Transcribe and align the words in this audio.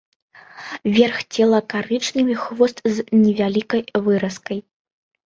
Верх 0.95 1.17
цела 1.35 1.59
карычневы, 1.73 2.33
хвост 2.45 2.81
з 2.95 3.05
невялікай 3.21 3.81
выразкай. 4.09 4.59